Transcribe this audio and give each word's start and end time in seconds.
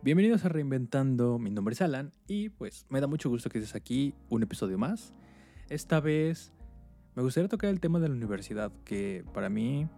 Bienvenidos 0.00 0.44
a 0.44 0.48
Reinventando, 0.48 1.40
mi 1.40 1.50
nombre 1.50 1.72
es 1.72 1.82
Alan 1.82 2.12
y 2.28 2.50
pues 2.50 2.86
me 2.88 3.00
da 3.00 3.08
mucho 3.08 3.28
gusto 3.28 3.50
que 3.50 3.58
estés 3.58 3.74
aquí, 3.74 4.14
un 4.28 4.44
episodio 4.44 4.78
más. 4.78 5.12
Esta 5.68 5.98
vez 5.98 6.52
me 7.16 7.22
gustaría 7.24 7.48
tocar 7.48 7.70
el 7.70 7.80
tema 7.80 7.98
de 7.98 8.08
la 8.08 8.14
universidad, 8.14 8.70
que 8.84 9.24
para 9.34 9.48
mí 9.48 9.88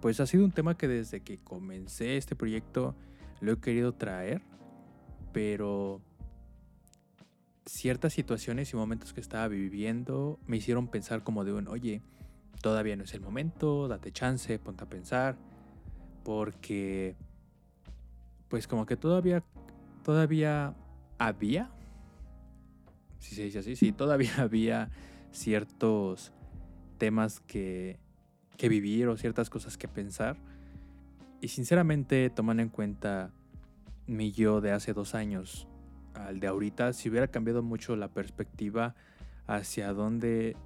pues 0.00 0.20
ha 0.20 0.26
sido 0.26 0.44
un 0.44 0.52
tema 0.52 0.76
que 0.76 0.86
desde 0.86 1.22
que 1.22 1.38
comencé 1.38 2.16
este 2.16 2.36
proyecto 2.36 2.94
lo 3.40 3.50
he 3.50 3.58
querido 3.58 3.94
traer, 3.94 4.42
pero 5.32 6.00
ciertas 7.66 8.12
situaciones 8.12 8.72
y 8.72 8.76
momentos 8.76 9.12
que 9.12 9.20
estaba 9.20 9.48
viviendo 9.48 10.38
me 10.46 10.58
hicieron 10.58 10.86
pensar 10.86 11.24
como 11.24 11.44
de 11.44 11.52
un, 11.52 11.66
oye, 11.66 12.00
todavía 12.62 12.94
no 12.94 13.02
es 13.02 13.12
el 13.14 13.22
momento, 13.22 13.88
date 13.88 14.12
chance, 14.12 14.56
ponte 14.60 14.84
a 14.84 14.88
pensar, 14.88 15.36
porque 16.22 17.16
pues 18.54 18.68
como 18.68 18.86
que 18.86 18.96
todavía, 18.96 19.42
todavía 20.04 20.76
había, 21.18 21.72
si 23.18 23.34
se 23.34 23.42
dice 23.42 23.58
así, 23.58 23.74
sí, 23.74 23.90
todavía 23.90 24.30
había 24.38 24.90
ciertos 25.32 26.32
temas 26.96 27.40
que, 27.40 27.98
que 28.56 28.68
vivir 28.68 29.08
o 29.08 29.16
ciertas 29.16 29.50
cosas 29.50 29.76
que 29.76 29.88
pensar. 29.88 30.36
Y 31.40 31.48
sinceramente, 31.48 32.30
tomando 32.30 32.62
en 32.62 32.68
cuenta 32.68 33.32
mi 34.06 34.30
yo 34.30 34.60
de 34.60 34.70
hace 34.70 34.92
dos 34.92 35.16
años 35.16 35.66
al 36.14 36.38
de 36.38 36.46
ahorita, 36.46 36.92
si 36.92 37.08
hubiera 37.08 37.26
cambiado 37.26 37.64
mucho 37.64 37.96
la 37.96 38.06
perspectiva 38.06 38.94
hacia 39.48 39.92
dónde 39.92 40.56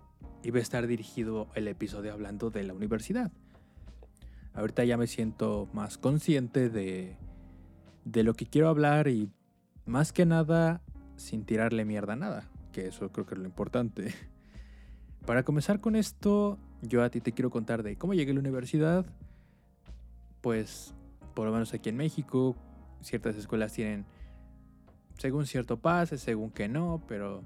iba 0.42 0.58
a 0.58 0.60
estar 0.60 0.86
dirigido 0.86 1.48
el 1.54 1.66
episodio 1.68 2.12
hablando 2.12 2.50
de 2.50 2.64
la 2.64 2.74
universidad. 2.74 3.32
Ahorita 4.52 4.84
ya 4.84 4.98
me 4.98 5.06
siento 5.06 5.70
más 5.72 5.96
consciente 5.96 6.68
de, 6.68 7.16
de 8.12 8.22
lo 8.22 8.34
que 8.34 8.46
quiero 8.46 8.68
hablar 8.68 9.08
y 9.08 9.30
más 9.84 10.12
que 10.12 10.24
nada 10.24 10.80
sin 11.16 11.44
tirarle 11.44 11.84
mierda 11.84 12.14
a 12.14 12.16
nada, 12.16 12.48
que 12.72 12.86
eso 12.86 13.10
creo 13.12 13.26
que 13.26 13.34
es 13.34 13.40
lo 13.40 13.46
importante. 13.46 14.14
Para 15.26 15.42
comenzar 15.42 15.80
con 15.80 15.94
esto, 15.94 16.58
yo 16.80 17.02
a 17.02 17.10
ti 17.10 17.20
te 17.20 17.32
quiero 17.32 17.50
contar 17.50 17.82
de 17.82 17.96
cómo 17.96 18.14
llegué 18.14 18.30
a 18.30 18.34
la 18.34 18.40
universidad. 18.40 19.04
Pues, 20.40 20.94
por 21.34 21.46
lo 21.46 21.52
menos 21.52 21.74
aquí 21.74 21.90
en 21.90 21.96
México, 21.96 22.56
ciertas 23.02 23.36
escuelas 23.36 23.74
tienen, 23.74 24.06
según 25.18 25.46
cierto 25.46 25.78
pase, 25.78 26.16
según 26.16 26.50
que 26.50 26.68
no, 26.68 27.02
pero 27.06 27.42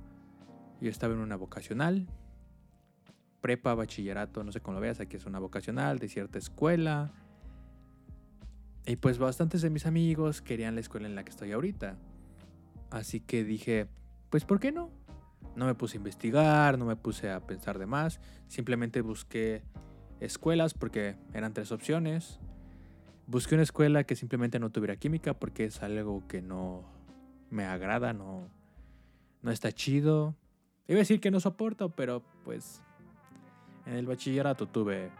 yo 0.80 0.90
estaba 0.90 1.14
en 1.14 1.20
una 1.20 1.36
vocacional, 1.36 2.06
prepa, 3.40 3.74
bachillerato, 3.74 4.44
no 4.44 4.52
sé 4.52 4.60
cómo 4.60 4.76
lo 4.76 4.80
veas, 4.80 5.00
aquí 5.00 5.16
es 5.16 5.26
una 5.26 5.40
vocacional 5.40 5.98
de 5.98 6.08
cierta 6.08 6.38
escuela. 6.38 7.10
Y 8.86 8.96
pues 8.96 9.18
bastantes 9.18 9.62
de 9.62 9.70
mis 9.70 9.86
amigos 9.86 10.42
querían 10.42 10.74
la 10.74 10.80
escuela 10.80 11.06
en 11.06 11.14
la 11.14 11.24
que 11.24 11.30
estoy 11.30 11.52
ahorita. 11.52 11.96
Así 12.90 13.20
que 13.20 13.44
dije, 13.44 13.86
pues 14.30 14.44
¿por 14.44 14.58
qué 14.58 14.72
no? 14.72 14.90
No 15.54 15.66
me 15.66 15.74
puse 15.74 15.96
a 15.96 15.98
investigar, 15.98 16.78
no 16.78 16.86
me 16.86 16.96
puse 16.96 17.30
a 17.30 17.40
pensar 17.40 17.78
de 17.78 17.86
más. 17.86 18.20
Simplemente 18.48 19.00
busqué 19.00 19.62
escuelas 20.20 20.74
porque 20.74 21.16
eran 21.32 21.52
tres 21.52 21.70
opciones. 21.72 22.40
Busqué 23.26 23.54
una 23.54 23.62
escuela 23.62 24.04
que 24.04 24.16
simplemente 24.16 24.58
no 24.58 24.70
tuviera 24.70 24.96
química 24.96 25.34
porque 25.34 25.64
es 25.64 25.82
algo 25.82 26.26
que 26.26 26.42
no 26.42 26.84
me 27.50 27.64
agrada, 27.64 28.12
no, 28.12 28.48
no 29.42 29.50
está 29.50 29.70
chido. 29.72 30.34
Iba 30.88 30.98
a 30.98 31.00
decir 31.00 31.20
que 31.20 31.30
no 31.30 31.38
soporto, 31.38 31.90
pero 31.90 32.22
pues 32.44 32.82
en 33.86 33.94
el 33.94 34.06
bachillerato 34.06 34.66
tuve, 34.66 35.10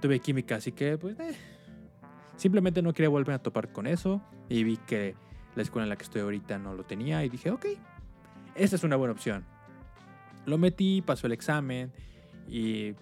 tuve 0.00 0.18
química, 0.20 0.56
así 0.56 0.72
que 0.72 0.98
pues 0.98 1.18
eh, 1.20 1.34
Simplemente 2.42 2.82
no 2.82 2.92
quería 2.92 3.08
volver 3.08 3.36
a 3.36 3.38
topar 3.38 3.70
con 3.70 3.86
eso 3.86 4.20
y 4.48 4.64
vi 4.64 4.76
que 4.76 5.14
la 5.54 5.62
escuela 5.62 5.84
en 5.84 5.90
la 5.90 5.94
que 5.96 6.02
estoy 6.02 6.22
ahorita 6.22 6.58
no 6.58 6.74
lo 6.74 6.82
tenía 6.82 7.24
y 7.24 7.28
dije, 7.28 7.52
ok, 7.52 7.66
esta 8.56 8.74
es 8.74 8.82
una 8.82 8.96
buena 8.96 9.12
opción. 9.12 9.44
Lo 10.44 10.58
metí, 10.58 11.02
pasó 11.02 11.28
el 11.28 11.34
examen 11.34 11.92
y 12.48 12.96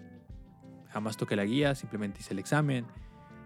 jamás 0.91 1.17
toqué 1.17 1.37
la 1.37 1.47
guía, 1.47 1.75
simplemente 1.75 2.21
hice 2.21 2.35
el 2.35 2.39
examen 2.39 2.85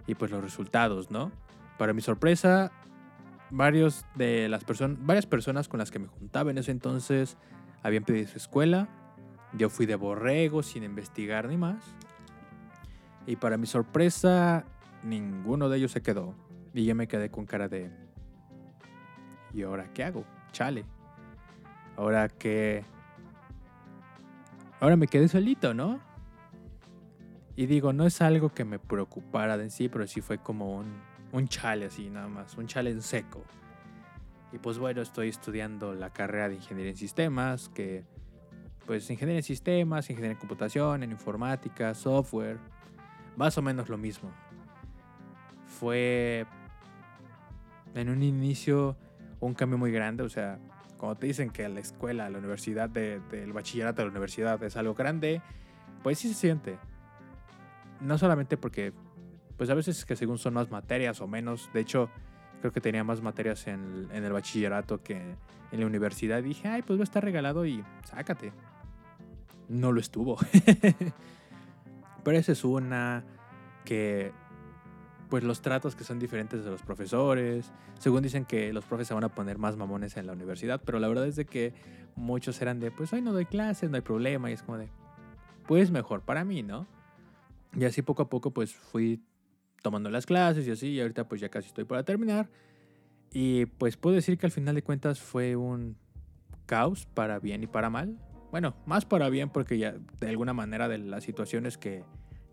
y 0.09 0.16
pues 0.16 0.32
los 0.32 0.43
resultados, 0.43 1.12
¿no? 1.12 1.31
Para 1.78 1.93
mi 1.93 2.00
sorpresa, 2.00 2.72
varios 3.50 4.05
de 4.16 4.49
las 4.49 4.65
personas, 4.65 4.99
varias 5.00 5.26
personas 5.26 5.69
con 5.69 5.78
las 5.78 5.93
que 5.93 6.00
me 6.00 6.09
juntaba 6.09 6.50
en 6.50 6.59
ese 6.59 6.72
entonces 6.72 7.37
habían 7.84 8.03
pedido 8.03 8.26
su 8.26 8.38
escuela. 8.38 8.88
Yo 9.53 9.71
fui 9.71 9.87
de 9.87 9.94
borrego 9.94 10.65
sin 10.65 10.82
investigar 10.82 11.47
ni 11.47 11.56
más. 11.56 11.84
Y 13.28 13.37
para 13.37 13.56
mi 13.59 13.69
sorpresa, 13.69 14.65
ninguno 15.04 15.69
de 15.69 15.78
ellos 15.78 15.92
se 15.92 16.03
quedó. 16.03 16.34
Y 16.72 16.84
yo 16.84 16.94
me 16.94 17.06
quedé 17.06 17.31
con 17.31 17.47
cara 17.47 17.69
de... 17.69 17.91
¿Y 19.53 19.62
ahora 19.62 19.92
qué 19.92 20.04
hago? 20.04 20.25
Chale. 20.50 20.84
Ahora 21.97 22.28
que... 22.28 22.84
Ahora 24.81 24.97
me 24.97 25.06
quedé 25.06 25.28
solito, 25.28 25.72
¿no? 25.72 26.00
Y 27.56 27.66
digo, 27.66 27.93
no 27.93 28.04
es 28.04 28.20
algo 28.20 28.48
que 28.48 28.64
me 28.64 28.81
preocupara 28.81 29.56
de 29.56 29.64
en 29.64 29.70
sí, 29.70 29.88
pero 29.88 30.06
sí 30.09 30.20
fue 30.20 30.38
como 30.38 30.76
un, 30.76 31.00
un 31.31 31.47
chale 31.47 31.87
así 31.87 32.10
nada 32.10 32.26
más, 32.26 32.59
un 32.59 32.66
chale 32.66 32.91
en 32.91 33.00
seco. 33.00 33.44
Y 34.53 34.59
pues 34.59 34.78
bueno, 34.78 35.00
estoy 35.00 35.28
estudiando 35.28 35.94
la 35.94 36.10
carrera 36.10 36.48
de 36.48 36.56
ingeniería 36.56 36.91
en 36.91 36.97
sistemas, 36.97 37.69
que 37.69 38.04
pues 38.87 39.09
ingeniería 39.09 39.38
en 39.38 39.44
sistemas, 39.44 40.10
ingeniería 40.10 40.32
en 40.32 40.41
computación, 40.41 41.04
en 41.04 41.12
informática, 41.12 41.94
software, 41.94 42.59
más 43.37 43.56
o 43.56 43.62
menos 43.62 43.88
lo 43.88 43.97
mismo 43.97 44.31
fue 45.84 46.46
en 47.94 48.08
un 48.08 48.22
inicio 48.22 48.96
un 49.40 49.52
cambio 49.52 49.76
muy 49.76 49.92
grande. 49.92 50.22
O 50.22 50.30
sea, 50.30 50.58
cuando 50.96 51.16
te 51.20 51.26
dicen 51.26 51.50
que 51.50 51.68
la 51.68 51.80
escuela, 51.80 52.30
la 52.30 52.38
universidad, 52.38 52.88
del 52.88 53.52
bachillerato 53.52 54.00
de 54.00 54.06
la 54.06 54.10
universidad 54.10 54.62
es 54.62 54.78
algo 54.78 54.94
grande, 54.94 55.42
pues 56.02 56.18
sí 56.18 56.28
se 56.28 56.34
siente. 56.34 56.78
No 58.00 58.16
solamente 58.16 58.56
porque, 58.56 58.94
pues 59.58 59.68
a 59.68 59.74
veces 59.74 59.98
es 59.98 60.06
que 60.06 60.16
según 60.16 60.38
son 60.38 60.54
más 60.54 60.70
materias 60.70 61.20
o 61.20 61.26
menos. 61.26 61.68
De 61.74 61.80
hecho, 61.80 62.08
creo 62.60 62.72
que 62.72 62.80
tenía 62.80 63.04
más 63.04 63.20
materias 63.20 63.66
en, 63.66 64.08
en 64.10 64.24
el 64.24 64.32
bachillerato 64.32 65.02
que 65.02 65.34
en 65.70 65.80
la 65.80 65.84
universidad. 65.84 66.38
Y 66.38 66.44
dije, 66.44 66.66
ay, 66.66 66.80
pues 66.80 66.98
va 66.98 67.02
a 67.02 67.04
estar 67.04 67.22
regalado 67.22 67.66
y 67.66 67.84
sácate. 68.04 68.54
No 69.68 69.92
lo 69.92 70.00
estuvo. 70.00 70.38
Pero 72.24 72.38
esa 72.38 72.52
es 72.52 72.64
una 72.64 73.22
que 73.84 74.32
pues 75.34 75.42
los 75.42 75.62
tratos 75.62 75.96
que 75.96 76.04
son 76.04 76.20
diferentes 76.20 76.64
de 76.64 76.70
los 76.70 76.82
profesores. 76.82 77.72
Según 77.98 78.22
dicen 78.22 78.44
que 78.44 78.72
los 78.72 78.84
profes 78.84 79.08
se 79.08 79.14
van 79.14 79.24
a 79.24 79.30
poner 79.30 79.58
más 79.58 79.76
mamones 79.76 80.16
en 80.16 80.28
la 80.28 80.32
universidad, 80.32 80.80
pero 80.86 81.00
la 81.00 81.08
verdad 81.08 81.26
es 81.26 81.34
de 81.34 81.44
que 81.44 81.74
muchos 82.14 82.62
eran 82.62 82.78
de, 82.78 82.92
pues 82.92 83.12
hoy 83.12 83.20
no 83.20 83.32
doy 83.32 83.44
clases, 83.44 83.90
no 83.90 83.96
hay 83.96 84.02
problema, 84.02 84.48
y 84.48 84.52
es 84.52 84.62
como 84.62 84.78
de, 84.78 84.90
pues 85.66 85.90
mejor 85.90 86.20
para 86.20 86.44
mí, 86.44 86.62
¿no? 86.62 86.86
Y 87.76 87.84
así 87.84 88.00
poco 88.00 88.22
a 88.22 88.28
poco 88.28 88.52
pues 88.52 88.76
fui 88.76 89.24
tomando 89.82 90.08
las 90.08 90.24
clases 90.24 90.68
y 90.68 90.70
así, 90.70 90.90
y 90.90 91.00
ahorita 91.00 91.26
pues 91.26 91.40
ya 91.40 91.48
casi 91.48 91.66
estoy 91.66 91.82
para 91.82 92.04
terminar. 92.04 92.48
Y 93.32 93.66
pues 93.66 93.96
puedo 93.96 94.14
decir 94.14 94.38
que 94.38 94.46
al 94.46 94.52
final 94.52 94.76
de 94.76 94.84
cuentas 94.84 95.18
fue 95.18 95.56
un 95.56 95.96
caos 96.66 97.06
para 97.12 97.40
bien 97.40 97.64
y 97.64 97.66
para 97.66 97.90
mal. 97.90 98.20
Bueno, 98.52 98.76
más 98.86 99.04
para 99.04 99.28
bien 99.30 99.50
porque 99.50 99.78
ya 99.78 99.96
de 100.20 100.28
alguna 100.28 100.52
manera 100.52 100.86
de 100.86 100.98
las 100.98 101.24
situaciones 101.24 101.76
que, 101.76 102.04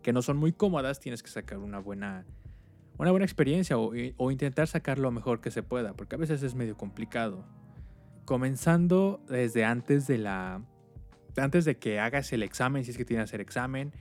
que 0.02 0.12
no 0.12 0.20
son 0.20 0.36
muy 0.36 0.50
cómodas 0.50 0.98
tienes 0.98 1.22
que 1.22 1.30
sacar 1.30 1.58
una 1.58 1.78
buena 1.78 2.24
una 2.98 3.10
buena 3.10 3.24
experiencia 3.24 3.78
o, 3.78 4.30
intentar 4.30 4.68
sacar 4.68 4.98
lo 4.98 5.10
mejor 5.10 5.40
que 5.40 5.50
se 5.50 5.62
pueda, 5.62 5.94
porque 5.94 6.16
a 6.16 6.18
veces 6.18 6.42
es 6.42 6.54
medio 6.54 6.76
complicado. 6.76 7.44
Comenzando 8.24 9.20
desde 9.28 9.64
antes 9.64 10.06
de 10.06 10.18
la. 10.18 10.62
Antes 11.36 11.64
de 11.64 11.76
que 11.76 11.98
hagas 11.98 12.32
el 12.32 12.42
examen, 12.42 12.84
si 12.84 12.90
es 12.90 12.96
que 12.96 13.04
tienes 13.04 13.24
que 13.24 13.30
hacer 13.30 13.40
examen. 13.40 13.92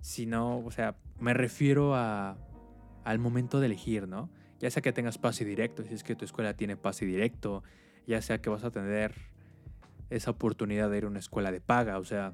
Si 0.00 0.24
no, 0.24 0.58
o 0.58 0.70
sea, 0.70 0.96
me 1.18 1.34
refiero 1.34 1.94
a, 1.94 2.38
al 3.04 3.18
momento 3.18 3.60
de 3.60 3.66
elegir, 3.66 4.08
¿no? 4.08 4.30
Ya 4.60 4.70
sea 4.70 4.82
que 4.82 4.92
tengas 4.92 5.18
pase 5.18 5.44
directo, 5.44 5.84
si 5.84 5.94
es 5.94 6.04
que 6.04 6.14
tu 6.14 6.24
escuela 6.24 6.54
tiene 6.54 6.76
pase 6.76 7.04
directo, 7.04 7.62
ya 8.06 8.22
sea 8.22 8.40
que 8.40 8.48
vas 8.48 8.64
a 8.64 8.70
tener 8.70 9.14
esa 10.10 10.30
oportunidad 10.30 10.90
de 10.90 10.98
ir 10.98 11.04
a 11.04 11.08
una 11.08 11.18
escuela 11.18 11.52
de 11.52 11.60
paga, 11.60 11.98
o 11.98 12.04
sea, 12.04 12.32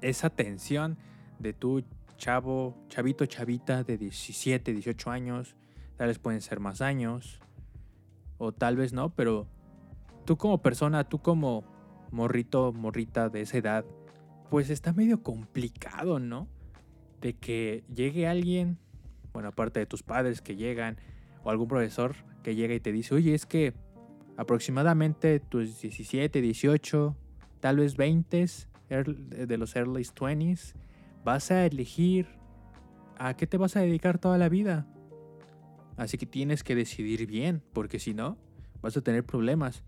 esa 0.00 0.30
tensión 0.30 0.98
de 1.38 1.52
tú 1.52 1.84
chavo, 2.16 2.76
chavito, 2.88 3.26
chavita 3.26 3.84
de 3.84 3.98
17, 3.98 4.72
18 4.72 5.10
años, 5.10 5.56
tal 5.96 6.08
vez 6.08 6.18
pueden 6.18 6.40
ser 6.40 6.60
más 6.60 6.80
años, 6.80 7.40
o 8.38 8.52
tal 8.52 8.76
vez 8.76 8.92
no, 8.92 9.14
pero 9.14 9.46
tú 10.24 10.36
como 10.36 10.62
persona, 10.62 11.04
tú 11.04 11.20
como 11.20 11.64
morrito, 12.10 12.72
morrita 12.72 13.28
de 13.28 13.42
esa 13.42 13.58
edad, 13.58 13.84
pues 14.50 14.70
está 14.70 14.92
medio 14.92 15.22
complicado, 15.22 16.18
¿no? 16.18 16.48
De 17.20 17.34
que 17.34 17.84
llegue 17.92 18.26
alguien, 18.26 18.78
bueno, 19.32 19.48
aparte 19.48 19.80
de 19.80 19.86
tus 19.86 20.02
padres 20.02 20.42
que 20.42 20.56
llegan, 20.56 20.98
o 21.44 21.50
algún 21.50 21.68
profesor 21.68 22.14
que 22.42 22.54
llega 22.54 22.74
y 22.74 22.80
te 22.80 22.92
dice, 22.92 23.14
oye, 23.14 23.34
es 23.34 23.46
que 23.46 23.74
aproximadamente 24.36 25.40
tus 25.40 25.80
17, 25.80 26.40
18, 26.40 27.16
tal 27.60 27.76
vez 27.76 27.96
20 27.96 28.46
de 29.46 29.56
los 29.56 29.76
early 29.76 30.02
20s, 30.02 30.74
vas 31.24 31.50
a 31.50 31.66
elegir 31.66 32.28
a 33.18 33.34
qué 33.34 33.46
te 33.46 33.56
vas 33.56 33.76
a 33.76 33.80
dedicar 33.80 34.18
toda 34.18 34.38
la 34.38 34.48
vida. 34.48 34.86
Así 35.96 36.18
que 36.18 36.26
tienes 36.26 36.64
que 36.64 36.74
decidir 36.74 37.26
bien, 37.26 37.62
porque 37.72 37.98
si 37.98 38.14
no, 38.14 38.38
vas 38.80 38.96
a 38.96 39.02
tener 39.02 39.24
problemas. 39.24 39.84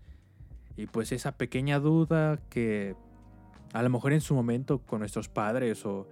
Y 0.77 0.87
pues 0.87 1.11
esa 1.11 1.37
pequeña 1.37 1.79
duda 1.79 2.39
que 2.49 2.95
a 3.73 3.83
lo 3.83 3.89
mejor 3.89 4.13
en 4.13 4.21
su 4.21 4.35
momento 4.35 4.79
con 4.79 4.99
nuestros 4.99 5.29
padres 5.29 5.85
o, 5.85 6.07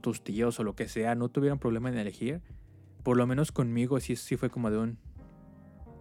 tus 0.00 0.22
tíos 0.22 0.60
o 0.60 0.64
lo 0.64 0.76
que 0.76 0.86
sea 0.86 1.16
no 1.16 1.28
tuvieron 1.28 1.58
problema 1.58 1.88
en 1.88 1.98
elegir, 1.98 2.42
por 3.02 3.16
lo 3.16 3.26
menos 3.26 3.50
conmigo 3.50 3.98
sí, 3.98 4.14
sí 4.14 4.36
fue 4.36 4.48
como 4.50 4.70
de 4.70 4.78
un, 4.78 4.98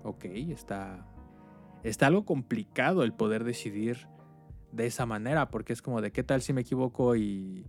ok, 0.04 0.26
está, 0.26 1.08
está 1.84 2.06
algo 2.06 2.24
complicado 2.24 3.04
el 3.04 3.14
poder 3.14 3.44
decidir 3.44 4.08
de 4.72 4.86
esa 4.86 5.08
manera, 5.08 5.50
porque 5.50 5.74
es 5.74 5.82
como 5.82 6.02
de 6.02 6.12
qué 6.12 6.24
tal 6.24 6.44
si 6.44 6.54
me 6.54 6.62
equivoco 6.62 7.16
y... 7.16 7.66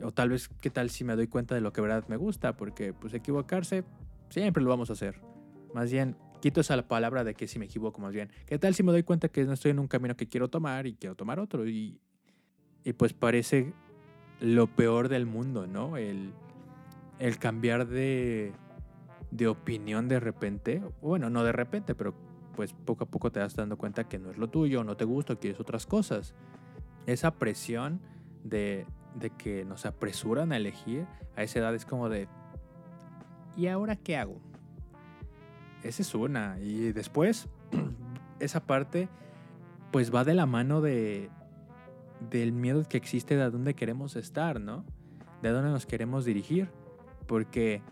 O 0.00 0.12
tal 0.12 0.30
vez 0.30 0.48
qué 0.60 0.70
tal 0.70 0.90
si 0.90 1.04
me 1.04 1.16
doy 1.16 1.28
cuenta 1.28 1.54
de 1.54 1.60
lo 1.60 1.72
que 1.72 1.80
verdad 1.80 2.04
me 2.08 2.16
gusta, 2.16 2.56
porque 2.56 2.92
pues 2.92 3.14
equivocarse 3.14 3.84
siempre 4.30 4.62
lo 4.62 4.70
vamos 4.70 4.90
a 4.90 4.94
hacer. 4.94 5.20
Más 5.74 5.90
bien, 5.90 6.16
quito 6.40 6.60
esa 6.60 6.80
palabra 6.88 7.24
de 7.24 7.34
que 7.34 7.46
si 7.46 7.58
me 7.58 7.66
equivoco, 7.66 8.00
más 8.00 8.12
bien. 8.12 8.30
¿Qué 8.46 8.58
tal 8.58 8.74
si 8.74 8.82
me 8.82 8.92
doy 8.92 9.02
cuenta 9.02 9.28
que 9.28 9.44
no 9.44 9.52
estoy 9.52 9.70
en 9.70 9.78
un 9.78 9.88
camino 9.88 10.16
que 10.16 10.28
quiero 10.28 10.48
tomar 10.48 10.86
y 10.86 10.94
quiero 10.94 11.14
tomar 11.14 11.38
otro? 11.38 11.66
Y, 11.68 12.00
y 12.84 12.92
pues 12.94 13.12
parece 13.12 13.72
lo 14.40 14.66
peor 14.66 15.08
del 15.08 15.26
mundo, 15.26 15.66
¿no? 15.66 15.96
El, 15.96 16.32
el 17.18 17.38
cambiar 17.38 17.86
de, 17.86 18.52
de 19.30 19.48
opinión 19.48 20.08
de 20.08 20.20
repente. 20.20 20.82
Bueno, 21.00 21.30
no 21.30 21.44
de 21.44 21.52
repente, 21.52 21.94
pero 21.94 22.14
pues 22.56 22.72
poco 22.72 23.04
a 23.04 23.06
poco 23.06 23.30
te 23.30 23.40
das 23.40 23.54
dando 23.54 23.78
cuenta 23.78 24.08
que 24.08 24.18
no 24.18 24.30
es 24.30 24.36
lo 24.36 24.48
tuyo, 24.48 24.84
no 24.84 24.96
te 24.96 25.04
gusta, 25.04 25.36
quieres 25.36 25.60
otras 25.60 25.86
cosas. 25.86 26.34
Esa 27.06 27.32
presión 27.34 28.00
de, 28.44 28.86
de 29.14 29.30
que 29.30 29.64
nos 29.64 29.86
apresuran 29.86 30.52
a 30.52 30.56
elegir 30.56 31.06
a 31.36 31.42
esa 31.42 31.58
edad 31.58 31.74
es 31.74 31.84
como 31.84 32.08
de, 32.08 32.28
¿y 33.56 33.66
ahora 33.66 33.96
qué 33.96 34.16
hago? 34.16 34.40
Esa 35.82 36.02
es 36.02 36.14
una. 36.14 36.58
Y 36.60 36.92
después, 36.92 37.48
esa 38.40 38.60
parte, 38.60 39.08
pues 39.90 40.14
va 40.14 40.24
de 40.24 40.34
la 40.34 40.46
mano 40.46 40.80
de, 40.80 41.30
del 42.30 42.52
miedo 42.52 42.84
que 42.88 42.96
existe 42.96 43.36
de 43.36 43.42
a 43.42 43.50
dónde 43.50 43.74
queremos 43.74 44.16
estar, 44.16 44.60
¿no? 44.60 44.84
De 45.42 45.48
a 45.48 45.52
dónde 45.52 45.70
nos 45.70 45.86
queremos 45.86 46.24
dirigir. 46.24 46.70
Porque 47.26 47.82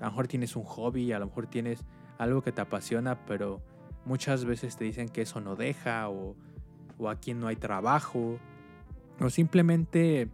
a 0.00 0.04
lo 0.04 0.10
mejor 0.10 0.28
tienes 0.28 0.56
un 0.56 0.64
hobby, 0.64 1.12
a 1.12 1.18
lo 1.18 1.26
mejor 1.26 1.46
tienes 1.46 1.84
algo 2.18 2.42
que 2.42 2.52
te 2.52 2.60
apasiona, 2.60 3.24
pero 3.26 3.60
muchas 4.04 4.44
veces 4.44 4.76
te 4.76 4.84
dicen 4.84 5.08
que 5.08 5.22
eso 5.22 5.40
no 5.40 5.56
deja 5.56 6.08
o, 6.08 6.36
o 6.98 7.08
aquí 7.08 7.32
no 7.34 7.46
hay 7.46 7.56
trabajo 7.56 8.38
o 9.20 9.30
simplemente 9.30 10.28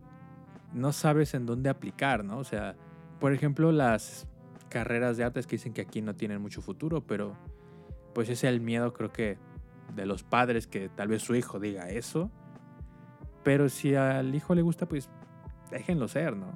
no 0.73 0.93
sabes 0.93 1.35
en 1.35 1.47
dónde 1.47 1.69
aplicar, 1.71 2.25
¿no? 2.25 2.39
O 2.39 2.45
sea, 2.45 2.77
por 3.19 3.33
ejemplo, 3.33 3.73
las 3.73 4.27
carreras 4.69 5.17
de 5.17 5.25
artes 5.25 5.47
que 5.47 5.57
dicen 5.57 5.73
que 5.73 5.83
aquí 5.83 6.01
no 6.01 6.15
tienen 6.15 6.41
mucho 6.41 6.63
futuro, 6.63 7.03
pero 7.07 7.37
pues 8.15 8.29
ese 8.29 8.47
es 8.47 8.53
el 8.53 8.61
miedo 8.61 8.93
creo 8.93 9.13
que 9.13 9.37
de 9.95 10.07
los 10.07 10.23
padres 10.23 10.67
que 10.67 10.89
tal 10.89 11.09
vez 11.09 11.23
su 11.23 11.35
hijo 11.35 11.59
diga 11.59 11.89
eso. 11.91 12.31
Pero 13.43 13.69
si 13.69 13.95
al 13.95 14.35
hijo 14.35 14.55
le 14.55 14.63
gusta, 14.63 14.87
pues 14.87 15.09
déjenlo 15.71 16.09
ser, 16.09 16.37
¿no? 16.37 16.53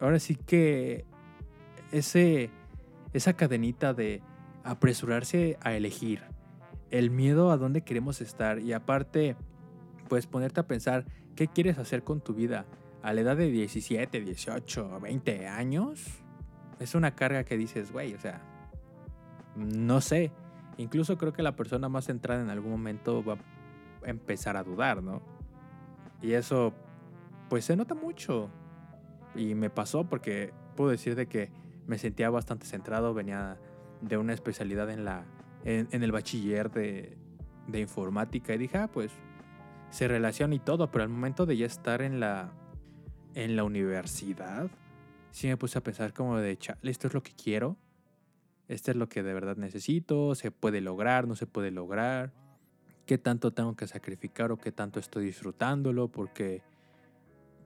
Ahora 0.00 0.18
sí 0.18 0.36
que 0.36 1.04
ese, 1.92 2.50
esa 3.12 3.34
cadenita 3.34 3.94
de 3.94 4.22
apresurarse 4.64 5.58
a 5.60 5.74
elegir, 5.74 6.22
el 6.90 7.10
miedo 7.10 7.50
a 7.50 7.56
dónde 7.56 7.82
queremos 7.82 8.20
estar 8.20 8.58
y 8.60 8.72
aparte, 8.72 9.36
pues 10.08 10.26
ponerte 10.26 10.60
a 10.60 10.66
pensar 10.66 11.04
qué 11.36 11.48
quieres 11.48 11.78
hacer 11.78 12.04
con 12.04 12.20
tu 12.20 12.34
vida 12.34 12.66
a 13.02 13.12
la 13.12 13.20
edad 13.20 13.36
de 13.36 13.50
17, 13.50 14.20
18, 14.20 15.00
20 15.00 15.46
años, 15.46 16.24
es 16.80 16.94
una 16.94 17.14
carga 17.14 17.44
que 17.44 17.58
dices, 17.58 17.92
güey, 17.92 18.14
o 18.14 18.18
sea, 18.18 18.40
no 19.56 20.00
sé. 20.00 20.32
Incluso 20.78 21.18
creo 21.18 21.32
que 21.32 21.42
la 21.42 21.54
persona 21.54 21.88
más 21.88 22.06
centrada 22.06 22.42
en 22.42 22.50
algún 22.50 22.72
momento 22.72 23.22
va 23.22 23.34
a 23.34 24.08
empezar 24.08 24.56
a 24.56 24.64
dudar, 24.64 25.02
¿no? 25.02 25.22
Y 26.22 26.32
eso, 26.32 26.72
pues 27.48 27.66
se 27.66 27.76
nota 27.76 27.94
mucho. 27.94 28.48
Y 29.34 29.54
me 29.54 29.70
pasó 29.70 30.04
porque 30.04 30.52
puedo 30.74 30.90
decir 30.90 31.14
de 31.14 31.26
que 31.26 31.50
me 31.86 31.98
sentía 31.98 32.30
bastante 32.30 32.66
centrado, 32.66 33.14
venía 33.14 33.58
de 34.00 34.16
una 34.16 34.32
especialidad 34.32 34.90
en, 34.90 35.04
la, 35.04 35.24
en, 35.64 36.02
el 36.02 36.12
bachiller 36.12 36.70
de, 36.70 37.16
de, 37.68 37.80
informática 37.80 38.54
y 38.54 38.58
dije, 38.58 38.78
ah, 38.78 38.88
pues 38.92 39.12
se 39.94 40.08
relaciona 40.08 40.56
y 40.56 40.58
todo, 40.58 40.90
pero 40.90 41.04
al 41.04 41.08
momento 41.08 41.46
de 41.46 41.56
ya 41.56 41.66
estar 41.66 42.02
en 42.02 42.18
la, 42.18 42.50
en 43.36 43.54
la 43.54 43.62
universidad, 43.62 44.68
sí 45.30 45.46
me 45.46 45.56
puse 45.56 45.78
a 45.78 45.82
pensar 45.84 46.12
como 46.12 46.36
de, 46.36 46.56
chale, 46.56 46.90
esto 46.90 47.06
es 47.06 47.14
lo 47.14 47.22
que 47.22 47.30
quiero, 47.32 47.76
esto 48.66 48.90
es 48.90 48.96
lo 48.96 49.08
que 49.08 49.22
de 49.22 49.32
verdad 49.32 49.56
necesito, 49.56 50.34
se 50.34 50.50
puede 50.50 50.80
lograr, 50.80 51.28
no 51.28 51.36
se 51.36 51.46
puede 51.46 51.70
lograr, 51.70 52.32
qué 53.06 53.18
tanto 53.18 53.52
tengo 53.52 53.76
que 53.76 53.86
sacrificar 53.86 54.50
o 54.50 54.56
qué 54.56 54.72
tanto 54.72 54.98
estoy 54.98 55.26
disfrutándolo, 55.26 56.08
porque, 56.08 56.62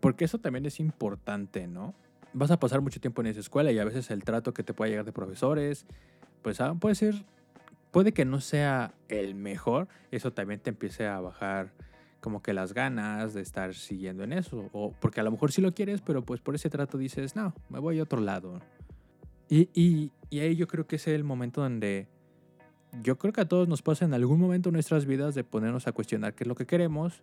porque 0.01 0.27
eso 0.27 0.37
también 0.37 0.67
es 0.67 0.81
importante, 0.81 1.67
¿no? 1.67 1.95
Vas 2.35 2.51
a 2.51 2.61
pasar 2.61 2.83
mucho 2.83 3.01
tiempo 3.01 3.23
en 3.23 3.29
esa 3.29 3.41
escuela 3.41 3.73
y 3.73 3.79
a 3.79 3.87
veces 3.87 4.11
el 4.11 4.23
trato 4.23 4.53
que 4.53 4.63
te 4.63 4.75
puede 4.75 4.91
llegar 4.91 5.07
de 5.07 5.13
profesores, 5.13 5.87
pues 6.43 6.61
ah, 6.61 6.75
puede 6.75 6.95
ser, 6.95 7.25
puede 7.91 8.13
que 8.13 8.27
no 8.27 8.43
sea 8.43 8.93
el 9.09 9.35
mejor, 9.35 9.89
eso 10.11 10.31
también 10.35 10.61
te 10.61 10.69
empiece 10.69 11.07
a 11.07 11.21
bajar 11.21 11.73
como 12.29 12.43
que 12.43 12.53
las 12.53 12.75
ganas 12.75 13.33
de 13.33 13.41
estar 13.41 13.75
siguiendo 13.75 14.23
en 14.23 14.35
eso, 14.35 14.69
o 14.75 14.93
porque 15.01 15.19
a 15.21 15.23
lo 15.23 15.31
mejor 15.31 15.51
sí 15.51 15.63
lo 15.63 15.73
quieres, 15.73 16.03
pero 16.03 16.27
pues 16.27 16.43
por 16.43 16.55
ese 16.55 16.69
trato 16.69 16.99
dices, 16.99 17.35
no, 17.35 17.55
me 17.71 17.79
voy 17.79 18.01
a 18.01 18.03
otro 18.03 18.21
lado. 18.21 18.61
Y, 19.49 19.71
y, 19.73 20.13
y 20.29 20.41
ahí 20.41 20.55
yo 20.55 20.69
creo 20.69 20.87
que 20.87 20.97
es 20.97 21.09
el 21.09 21.25
momento 21.25 21.63
donde 21.63 22.07
yo 23.03 23.17
creo 23.17 23.33
que 23.33 23.41
a 23.41 23.49
todos 23.49 23.67
nos 23.67 23.81
pasa 23.81 24.05
en 24.05 24.13
algún 24.13 24.39
momento 24.39 24.69
en 24.69 24.75
nuestras 24.75 25.07
vidas 25.07 25.35
de 25.35 25.43
ponernos 25.43 25.87
a 25.87 25.93
cuestionar 25.93 26.35
qué 26.35 26.45
es 26.45 26.49
lo 26.49 26.55
que 26.55 26.67
queremos. 26.67 27.23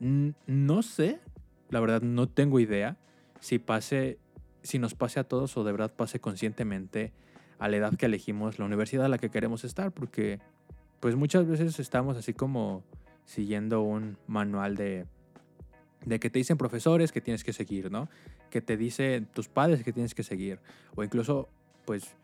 No 0.00 0.82
sé, 0.82 1.20
la 1.68 1.80
verdad 1.80 2.00
no 2.00 2.30
tengo 2.30 2.60
idea 2.60 2.96
si 3.40 3.58
pase, 3.58 4.18
si 4.62 4.78
nos 4.78 4.94
pase 4.94 5.20
a 5.20 5.24
todos 5.24 5.54
o 5.58 5.64
de 5.64 5.72
verdad 5.72 5.92
pase 5.94 6.18
conscientemente 6.18 7.12
a 7.58 7.68
la 7.68 7.76
edad 7.76 7.94
que 7.94 8.06
elegimos 8.06 8.58
la 8.58 8.64
universidad 8.64 9.04
a 9.04 9.08
la 9.10 9.18
que 9.18 9.28
queremos 9.28 9.64
estar, 9.64 9.92
porque 9.92 10.40
pues 10.98 11.14
muchas 11.14 11.46
veces 11.46 11.78
estamos 11.78 12.16
así 12.16 12.32
como 12.32 12.84
siguiendo 13.28 13.82
un 13.82 14.16
manual 14.26 14.74
de, 14.74 15.04
de 16.06 16.18
que 16.18 16.30
te 16.30 16.38
dicen 16.38 16.56
profesores 16.56 17.12
que 17.12 17.20
tienes 17.20 17.44
que 17.44 17.52
seguir, 17.52 17.92
¿no? 17.92 18.08
Que 18.48 18.62
te 18.62 18.78
dicen 18.78 19.26
tus 19.26 19.48
padres 19.48 19.84
que 19.84 19.92
tienes 19.92 20.14
que 20.14 20.22
seguir, 20.22 20.60
o 20.96 21.04
incluso 21.04 21.50
pues 21.84 22.16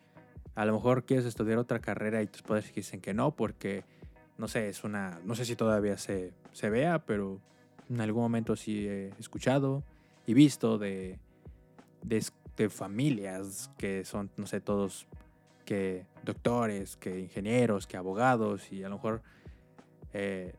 a 0.55 0.65
lo 0.65 0.73
mejor 0.73 1.05
quieres 1.05 1.27
estudiar 1.27 1.59
otra 1.59 1.81
carrera 1.81 2.23
y 2.23 2.27
tus 2.27 2.41
padres 2.41 2.73
dicen 2.75 3.03
que 3.03 3.13
no, 3.13 3.33
porque 3.37 3.85
no 4.39 4.49
sé, 4.49 4.71
es 4.71 4.83
una, 4.83 5.21
no 5.25 5.35
sé 5.35 5.45
si 5.45 5.57
todavía 5.57 5.99
se, 5.99 6.33
se 6.53 6.71
vea, 6.71 7.05
pero 7.05 7.39
en 7.91 8.01
algún 8.01 8.23
momento 8.23 8.57
sí 8.57 8.89
he 8.89 9.11
escuchado 9.19 9.85
y 10.27 10.33
visto 10.33 10.79
de, 10.79 11.19
de, 12.03 12.71
familias 12.71 13.71
que 13.77 14.07
son, 14.07 14.31
no 14.39 14.47
sé, 14.47 14.63
todos 14.63 15.07
que 15.67 16.07
doctores, 16.25 16.97
que 16.97 17.21
ingenieros, 17.21 17.87
que 17.87 17.99
abogados 17.99 18.73
y 18.73 18.85
a 18.85 18.89
lo 18.89 18.95
mejor 18.95 19.23
eh, 20.15 20.55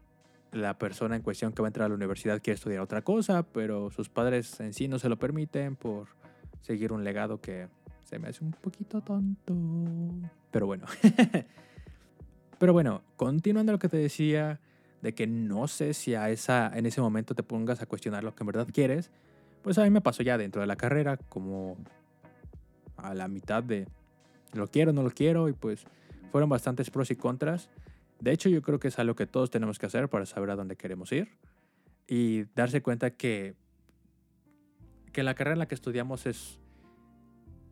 la 0.56 0.78
persona 0.78 1.16
en 1.16 1.22
cuestión 1.22 1.52
que 1.52 1.62
va 1.62 1.68
a 1.68 1.70
entrar 1.70 1.86
a 1.86 1.90
la 1.90 1.96
universidad 1.96 2.42
quiere 2.42 2.56
estudiar 2.56 2.82
otra 2.82 3.04
cosa, 3.04 3.44
pero 3.44 3.92
sus 3.92 4.10
padres 4.10 4.60
en 4.60 4.74
sí 4.74 4.88
no 4.88 5.00
se 5.00 5.10
lo 5.10 5.20
permiten 5.20 5.76
por 5.76 6.08
seguir 6.62 6.94
un 6.94 7.04
legado 7.04 7.42
que 7.42 7.68
se 8.04 8.20
me 8.20 8.30
hace 8.30 8.44
un 8.44 8.52
poquito 8.52 9.02
tonto. 9.02 9.54
Pero 10.52 10.66
bueno. 10.66 10.86
pero 12.60 12.74
bueno, 12.74 13.02
continuando 13.18 13.74
lo 13.74 13.80
que 13.80 13.90
te 13.90 13.98
decía 13.98 14.60
de 15.02 15.14
que 15.14 15.28
no 15.28 15.68
sé 15.68 15.94
si 15.94 16.16
a 16.16 16.30
esa, 16.30 16.72
en 16.76 16.86
ese 16.86 17.02
momento 17.02 17.36
te 17.36 17.44
pongas 17.44 17.82
a 17.82 17.86
cuestionar 17.86 18.24
lo 18.24 18.34
que 18.34 18.44
en 18.44 18.48
verdad 18.48 18.68
quieres, 18.72 19.12
pues 19.62 19.78
a 19.78 19.84
mí 19.84 19.90
me 19.90 20.02
pasó 20.02 20.24
ya 20.24 20.38
dentro 20.38 20.62
de 20.62 20.68
la 20.68 20.76
carrera, 20.76 21.18
como 21.18 21.78
a 22.98 23.14
la 23.14 23.28
mitad 23.28 23.62
de 23.62 23.88
lo 24.54 24.68
quiero, 24.68 24.94
no 24.94 25.04
lo 25.04 25.12
quiero, 25.12 25.50
y 25.50 25.54
pues 25.54 25.86
fueron 26.32 26.50
bastantes 26.50 26.90
pros 26.90 27.12
y 27.12 27.16
contras. 27.16 27.70
De 28.20 28.32
hecho, 28.32 28.50
yo 28.50 28.62
creo 28.62 28.80
que 28.80 28.88
es 28.88 29.00
algo 29.00 29.16
que 29.16 29.28
todos 29.28 29.52
tenemos 29.52 29.80
que 29.80 29.86
hacer 29.86 30.10
para 30.10 30.26
saber 30.26 30.50
a 30.50 30.56
dónde 30.56 30.76
queremos 30.76 31.12
ir 31.12 31.38
y 32.08 32.46
darse 32.56 32.82
cuenta 32.82 33.12
que, 33.12 33.56
que 35.12 35.24
la 35.24 35.36
carrera 35.36 35.54
en 35.54 35.60
la 35.60 35.68
que 35.68 35.76
estudiamos 35.76 36.26
es, 36.26 36.60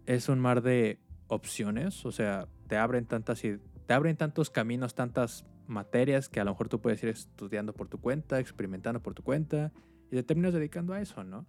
es 0.06 0.30
un 0.30 0.40
mar 0.40 0.62
de 0.62 1.00
opciones, 1.28 2.06
o 2.06 2.12
sea, 2.12 2.48
te 2.68 2.78
abren 2.78 3.06
tantas 3.06 3.42
te 3.42 3.94
abren 3.94 4.16
tantos 4.16 4.50
caminos, 4.50 4.96
tantas 4.96 5.46
materias 5.68 6.30
que 6.30 6.40
a 6.40 6.44
lo 6.44 6.52
mejor 6.52 6.70
tú 6.70 6.82
puedes 6.82 7.02
ir 7.04 7.10
estudiando 7.10 7.74
por 7.74 7.88
tu 7.88 8.00
cuenta, 8.00 8.40
experimentando 8.40 9.02
por 9.02 9.14
tu 9.14 9.24
cuenta 9.24 9.72
y 10.08 10.16
te 10.16 10.24
terminas 10.24 10.54
dedicando 10.54 10.94
a 10.94 11.02
eso, 11.02 11.24
¿no? 11.24 11.46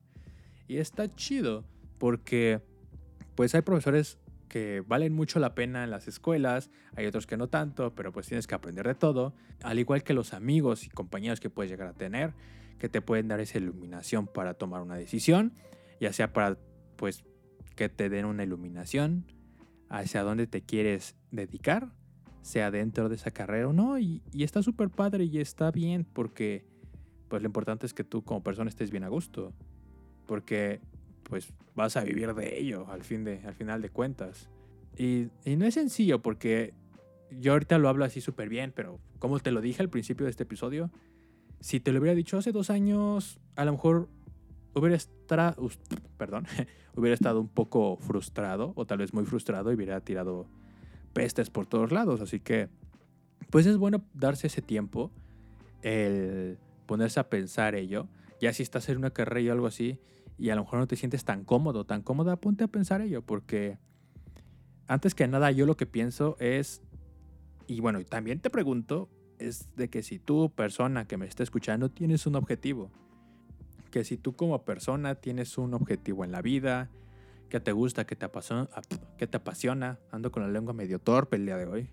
Y 0.67 0.79
está 0.79 1.15
chido 1.15 1.65
porque 1.99 2.63
pues 3.35 3.55
hay 3.55 3.63
profesores 3.63 4.19
que 4.55 4.85
valen 4.87 5.13
mucho 5.13 5.41
la 5.41 5.57
pena 5.57 5.83
en 5.83 5.91
las 5.91 6.07
escuelas, 6.07 6.71
hay 6.95 7.07
otros 7.07 7.27
que 7.27 7.37
no 7.37 7.49
tanto, 7.49 7.93
pero 7.97 8.13
pues 8.13 8.29
tienes 8.29 8.47
que 8.47 8.55
aprender 8.55 8.87
de 8.87 8.95
todo, 8.95 9.35
al 9.65 9.81
igual 9.81 10.05
que 10.05 10.15
los 10.15 10.33
amigos 10.33 10.87
y 10.87 10.91
compañeros 10.91 11.41
que 11.41 11.51
puedes 11.51 11.73
llegar 11.73 11.89
a 11.89 11.93
tener, 11.93 12.35
que 12.79 12.89
te 12.89 13.03
pueden 13.03 13.27
dar 13.27 13.41
esa 13.41 13.59
iluminación 13.59 14.29
para 14.29 14.55
tomar 14.55 14.81
una 14.81 14.95
decisión, 14.95 15.55
ya 16.01 16.13
sea 16.13 16.33
para 16.33 16.57
pues 16.95 17.25
que 17.75 17.89
te 17.89 18.09
den 18.09 18.27
una 18.27 18.45
iluminación 18.45 19.25
hacia 19.89 20.23
dónde 20.23 20.47
te 20.47 20.63
quieres 20.63 21.17
dedicar, 21.33 21.89
sea 22.43 22.71
dentro 22.71 23.09
de 23.09 23.17
esa 23.17 23.33
carrera 23.33 23.67
o 23.67 23.73
no, 23.73 23.99
y, 23.99 24.23
y 24.31 24.45
está 24.45 24.63
súper 24.63 24.89
padre 24.89 25.25
y 25.25 25.41
está 25.41 25.73
bien 25.73 26.05
porque 26.05 26.65
pues 27.27 27.43
lo 27.43 27.47
importante 27.47 27.87
es 27.87 27.93
que 27.93 28.05
tú 28.05 28.23
como 28.23 28.45
persona 28.45 28.71
estés 28.71 28.93
bien 28.93 29.03
a 29.03 29.09
gusto, 29.09 29.53
porque 30.29 30.81
pues 31.25 31.53
vas 31.75 31.97
a 31.97 32.05
vivir 32.05 32.35
de 32.35 32.59
ello 32.59 32.87
al, 32.89 33.03
fin 33.03 33.25
de, 33.25 33.41
al 33.45 33.55
final 33.55 33.83
de 33.83 33.91
cuentas. 33.91 34.49
Y, 34.97 35.29
y 35.45 35.57
no 35.57 35.67
es 35.67 35.75
sencillo 35.75 36.23
porque 36.23 36.75
yo 37.31 37.53
ahorita 37.53 37.79
lo 37.79 37.89
hablo 37.89 38.05
así 38.05 38.21
súper 38.21 38.49
bien, 38.49 38.73
pero 38.75 39.01
como 39.19 39.41
te 39.41 39.51
lo 39.51 39.61
dije 39.61 39.83
al 39.83 39.91
principio 39.91 40.25
de 40.25 40.31
este 40.31 40.45
episodio, 40.45 40.91
si 41.61 41.81
te 41.81 41.93
lo 41.93 42.01
hubiera 42.01 42.15
dicho 42.15 42.37
hace 42.37 42.53
dos 42.53 42.71
años, 42.71 43.41
a 43.57 43.65
lo 43.65 43.73
mejor 43.73 44.09
hubiera, 44.75 44.97
estado, 44.97 45.71
perdón, 46.17 46.47
hubiera 46.97 47.15
estado 47.15 47.41
un 47.41 47.49
poco 47.49 47.97
frustrado, 47.97 48.73
o 48.77 48.87
tal 48.87 48.99
vez 48.99 49.15
muy 49.15 49.25
frustrado, 49.25 49.73
y 49.73 49.75
hubiera 49.75 50.01
tirado 50.01 50.47
pestes 51.13 51.51
por 51.51 51.67
todos 51.67 51.93
lados. 51.93 52.21
Así 52.21 52.41
que, 52.41 52.69
pues 53.51 53.67
es 53.67 53.77
bueno 53.77 54.05
darse 54.13 54.49
ese 54.49 54.63
tiempo, 54.63 55.11
el 55.83 56.59
ponerse 56.87 57.21
a 57.21 57.31
pensar 57.31 57.75
ello. 57.75 58.09
Ya 58.41 58.53
si 58.53 58.63
estás 58.63 58.89
en 58.89 58.99
una 58.99 59.11
carrera 59.11 59.41
y 59.41 59.49
algo 59.49 59.67
así, 59.67 59.99
y 60.39 60.51
a 60.51 60.55
lo 60.55 60.63
mejor 60.65 60.81
no 60.81 60.87
te 60.87 60.97
sientes 60.97 61.25
tan 61.25 61.45
cómodo, 61.45 61.85
tan 61.85 62.03
cómoda, 62.03 62.37
ponte 62.37 62.65
a 62.65 62.69
pensar 62.69 63.01
ello, 63.01 63.23
porque 63.23 63.79
antes 64.87 65.15
que 65.15 65.27
nada 65.29 65.51
yo 65.51 65.67
lo 65.67 65.77
que 65.77 65.87
pienso 65.87 66.37
es, 66.41 66.83
y 67.67 67.81
bueno, 67.81 68.05
también 68.05 68.41
te 68.41 68.51
pregunto, 68.51 69.09
es 69.39 69.75
de 69.77 69.89
que 69.89 70.03
si 70.03 70.19
tú, 70.19 70.53
persona 70.55 71.07
que 71.07 71.17
me 71.17 71.27
está 71.27 71.43
escuchando, 71.43 71.91
tienes 71.91 72.27
un 72.27 72.37
objetivo, 72.37 72.91
que 73.91 74.05
si 74.05 74.17
tú 74.17 74.35
como 74.35 74.65
persona 74.65 75.15
tienes 75.15 75.57
un 75.57 75.75
objetivo 75.75 76.25
en 76.25 76.33
la 76.33 76.43
vida, 76.43 76.91
que 77.49 77.61
te 77.61 77.73
gusta, 77.73 78.05
que 78.05 78.17
te 78.17 78.25
apasiona, 78.25 78.69
que 79.17 79.27
te 79.27 79.37
apasiona, 79.37 79.99
ando 80.11 80.33
con 80.33 80.43
la 80.43 80.49
lengua 80.49 80.75
medio 80.75 80.99
torpe 80.99 81.37
el 81.37 81.47
día 81.47 81.57
de 81.57 81.67
hoy, 81.67 81.89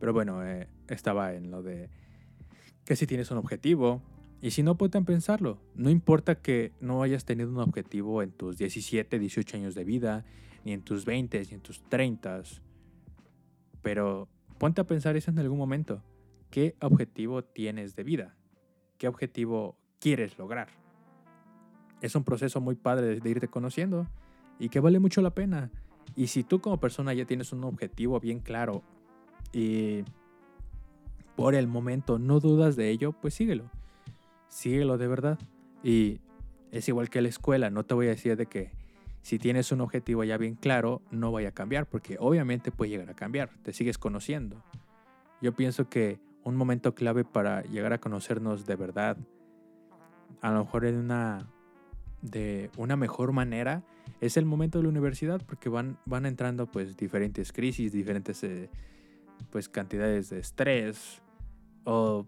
pero 0.00 0.12
bueno, 0.12 0.44
eh, 0.44 0.68
estaba 0.88 1.34
en 1.34 1.50
lo 1.50 1.62
de 1.62 1.90
que 2.84 2.96
si 2.96 3.06
tienes 3.06 3.30
un 3.30 3.38
objetivo, 3.38 4.02
y 4.42 4.50
si 4.50 4.64
no, 4.64 4.76
pueden 4.76 5.04
pensarlo. 5.04 5.60
No 5.76 5.88
importa 5.88 6.34
que 6.34 6.72
no 6.80 7.04
hayas 7.04 7.24
tenido 7.24 7.48
un 7.48 7.60
objetivo 7.60 8.22
en 8.22 8.32
tus 8.32 8.58
17, 8.58 9.20
18 9.20 9.56
años 9.56 9.76
de 9.76 9.84
vida, 9.84 10.24
ni 10.64 10.72
en 10.72 10.82
tus 10.82 11.04
20, 11.04 11.40
ni 11.48 11.54
en 11.54 11.60
tus 11.60 11.80
30. 11.88 12.42
Pero 13.82 14.28
ponte 14.58 14.80
a 14.80 14.84
pensar 14.84 15.16
eso 15.16 15.30
en 15.30 15.38
algún 15.38 15.58
momento. 15.58 16.02
¿Qué 16.50 16.74
objetivo 16.80 17.44
tienes 17.44 17.94
de 17.94 18.02
vida? 18.02 18.34
¿Qué 18.98 19.06
objetivo 19.06 19.76
quieres 20.00 20.36
lograr? 20.36 20.66
Es 22.00 22.16
un 22.16 22.24
proceso 22.24 22.60
muy 22.60 22.74
padre 22.74 23.20
de 23.20 23.30
irte 23.30 23.46
conociendo 23.46 24.08
y 24.58 24.70
que 24.70 24.80
vale 24.80 24.98
mucho 24.98 25.22
la 25.22 25.30
pena. 25.30 25.70
Y 26.16 26.26
si 26.26 26.42
tú 26.42 26.60
como 26.60 26.80
persona 26.80 27.14
ya 27.14 27.26
tienes 27.26 27.52
un 27.52 27.62
objetivo 27.62 28.18
bien 28.18 28.40
claro 28.40 28.82
y 29.52 30.02
por 31.36 31.54
el 31.54 31.68
momento 31.68 32.18
no 32.18 32.40
dudas 32.40 32.74
de 32.74 32.90
ello, 32.90 33.12
pues 33.12 33.34
síguelo. 33.34 33.70
Síguelo 34.52 34.98
de 34.98 35.08
verdad. 35.08 35.38
Y 35.82 36.20
es 36.72 36.86
igual 36.86 37.08
que 37.08 37.22
la 37.22 37.28
escuela, 37.28 37.70
no 37.70 37.84
te 37.84 37.94
voy 37.94 38.06
a 38.06 38.10
decir 38.10 38.36
de 38.36 38.44
que 38.44 38.70
si 39.22 39.38
tienes 39.38 39.72
un 39.72 39.80
objetivo 39.80 40.24
ya 40.24 40.36
bien 40.36 40.56
claro, 40.56 41.00
no 41.10 41.32
vaya 41.32 41.48
a 41.48 41.52
cambiar, 41.52 41.86
porque 41.86 42.18
obviamente 42.20 42.70
puede 42.70 42.90
llegar 42.90 43.08
a 43.08 43.14
cambiar, 43.14 43.48
te 43.62 43.72
sigues 43.72 43.96
conociendo. 43.96 44.62
Yo 45.40 45.54
pienso 45.54 45.88
que 45.88 46.20
un 46.44 46.56
momento 46.56 46.94
clave 46.94 47.24
para 47.24 47.62
llegar 47.62 47.94
a 47.94 47.98
conocernos 47.98 48.66
de 48.66 48.76
verdad, 48.76 49.16
a 50.42 50.50
lo 50.50 50.64
mejor 50.64 50.84
en 50.84 50.96
una 50.96 51.48
de 52.20 52.70
una 52.76 52.94
mejor 52.94 53.32
manera, 53.32 53.82
es 54.20 54.36
el 54.36 54.44
momento 54.44 54.78
de 54.78 54.84
la 54.84 54.90
universidad, 54.90 55.40
porque 55.46 55.70
van, 55.70 55.96
van 56.04 56.26
entrando 56.26 56.70
pues 56.70 56.96
diferentes 56.98 57.52
crisis, 57.52 57.90
diferentes 57.90 58.44
eh, 58.44 58.68
pues 59.50 59.70
cantidades 59.70 60.28
de 60.28 60.40
estrés, 60.40 61.22
o 61.84 62.26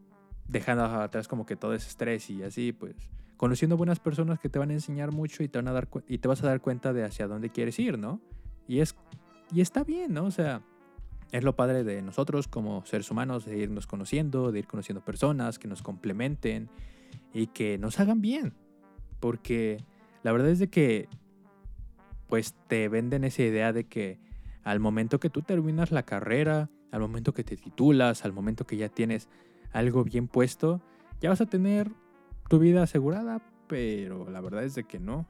dejando 0.48 0.84
atrás 0.84 1.28
como 1.28 1.46
que 1.46 1.56
todo 1.56 1.74
ese 1.74 1.88
estrés 1.88 2.30
y 2.30 2.42
así, 2.42 2.72
pues 2.72 2.94
conociendo 3.36 3.76
buenas 3.76 4.00
personas 4.00 4.38
que 4.38 4.48
te 4.48 4.58
van 4.58 4.70
a 4.70 4.74
enseñar 4.74 5.12
mucho 5.12 5.42
y 5.42 5.48
te, 5.48 5.58
van 5.58 5.68
a 5.68 5.72
dar, 5.72 5.88
y 6.08 6.18
te 6.18 6.28
vas 6.28 6.42
a 6.42 6.46
dar 6.46 6.60
cuenta 6.60 6.92
de 6.92 7.04
hacia 7.04 7.26
dónde 7.26 7.50
quieres 7.50 7.78
ir, 7.78 7.98
¿no? 7.98 8.20
Y, 8.68 8.80
es, 8.80 8.94
y 9.52 9.60
está 9.60 9.84
bien, 9.84 10.14
¿no? 10.14 10.24
O 10.24 10.30
sea, 10.30 10.62
es 11.32 11.42
lo 11.42 11.56
padre 11.56 11.84
de 11.84 12.00
nosotros 12.00 12.48
como 12.48 12.84
seres 12.86 13.10
humanos, 13.10 13.44
de 13.44 13.58
irnos 13.58 13.86
conociendo, 13.86 14.52
de 14.52 14.60
ir 14.60 14.66
conociendo 14.66 15.04
personas 15.04 15.58
que 15.58 15.68
nos 15.68 15.82
complementen 15.82 16.68
y 17.32 17.48
que 17.48 17.76
nos 17.76 17.98
hagan 18.00 18.20
bien. 18.20 18.54
Porque 19.20 19.84
la 20.22 20.32
verdad 20.32 20.50
es 20.50 20.58
de 20.58 20.68
que, 20.68 21.08
pues 22.28 22.54
te 22.68 22.88
venden 22.88 23.24
esa 23.24 23.42
idea 23.42 23.72
de 23.72 23.84
que 23.84 24.18
al 24.62 24.80
momento 24.80 25.20
que 25.20 25.28
tú 25.28 25.42
terminas 25.42 25.90
la 25.90 26.04
carrera, 26.04 26.70
al 26.90 27.00
momento 27.00 27.34
que 27.34 27.44
te 27.44 27.56
titulas, 27.56 28.24
al 28.24 28.32
momento 28.32 28.66
que 28.66 28.76
ya 28.76 28.88
tienes 28.88 29.28
algo 29.74 30.04
bien 30.04 30.28
puesto, 30.28 30.80
ya 31.20 31.28
vas 31.28 31.42
a 31.42 31.46
tener 31.46 31.90
tu 32.48 32.58
vida 32.58 32.82
asegurada, 32.82 33.42
pero 33.66 34.30
la 34.30 34.40
verdad 34.40 34.64
es 34.64 34.74
de 34.74 34.84
que 34.84 34.98
no. 34.98 35.26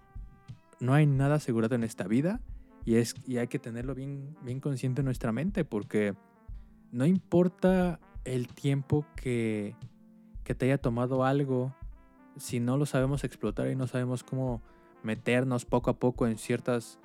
No 0.78 0.94
hay 0.94 1.06
nada 1.06 1.36
asegurado 1.36 1.74
en 1.74 1.82
esta 1.82 2.06
vida 2.06 2.40
y, 2.84 2.96
es, 2.96 3.14
y 3.26 3.38
hay 3.38 3.48
que 3.48 3.58
tenerlo 3.58 3.94
bien, 3.94 4.36
bien 4.42 4.60
consciente 4.60 5.00
en 5.00 5.06
nuestra 5.06 5.32
mente 5.32 5.64
porque 5.64 6.14
no 6.92 7.06
importa 7.06 7.98
el 8.24 8.48
tiempo 8.48 9.06
que, 9.16 9.74
que 10.44 10.54
te 10.54 10.66
haya 10.66 10.78
tomado 10.78 11.24
algo, 11.24 11.74
si 12.36 12.60
no 12.60 12.76
lo 12.76 12.86
sabemos 12.86 13.24
explotar 13.24 13.68
y 13.68 13.76
no 13.76 13.86
sabemos 13.86 14.22
cómo 14.22 14.62
meternos 15.02 15.64
poco 15.64 15.90
a 15.90 15.98
poco 15.98 16.26
en 16.26 16.38
ciertas, 16.38 16.98